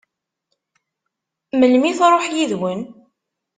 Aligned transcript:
Melmi 1.59 1.87
i 1.89 1.93
tṛuḥ 1.99 2.23
yid-wen? 2.35 2.81